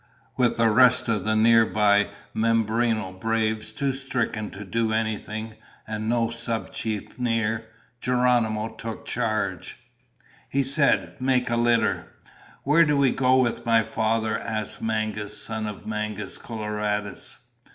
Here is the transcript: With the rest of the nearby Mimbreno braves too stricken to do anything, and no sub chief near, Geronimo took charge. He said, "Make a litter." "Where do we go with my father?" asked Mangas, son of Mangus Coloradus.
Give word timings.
With 0.35 0.57
the 0.57 0.71
rest 0.71 1.07
of 1.09 1.25
the 1.25 1.35
nearby 1.35 2.09
Mimbreno 2.33 3.19
braves 3.19 3.71
too 3.71 3.93
stricken 3.93 4.49
to 4.49 4.65
do 4.65 4.91
anything, 4.91 5.57
and 5.87 6.09
no 6.09 6.31
sub 6.31 6.73
chief 6.73 7.19
near, 7.19 7.65
Geronimo 7.99 8.69
took 8.69 9.05
charge. 9.05 9.77
He 10.49 10.63
said, 10.63 11.17
"Make 11.21 11.51
a 11.51 11.55
litter." 11.55 12.07
"Where 12.63 12.83
do 12.83 12.97
we 12.97 13.11
go 13.11 13.35
with 13.37 13.63
my 13.63 13.83
father?" 13.83 14.39
asked 14.39 14.81
Mangas, 14.81 15.37
son 15.39 15.67
of 15.67 15.85
Mangus 15.85 16.39
Coloradus. 16.39 17.37